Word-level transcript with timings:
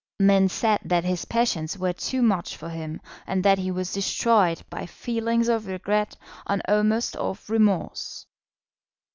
Men 0.19 0.49
said 0.49 0.79
that 0.85 1.03
his 1.03 1.25
passions 1.25 1.77
were 1.77 1.93
too 1.93 2.23
much 2.23 2.57
for 2.57 2.69
him, 2.69 3.01
and 3.27 3.43
that 3.45 3.59
he 3.59 3.69
was 3.69 3.93
destroyed 3.93 4.63
by 4.67 4.87
feelings 4.87 5.47
of 5.47 5.67
regret, 5.67 6.17
and 6.47 6.59
almost 6.67 7.15
of 7.17 7.47
remorse. 7.51 8.25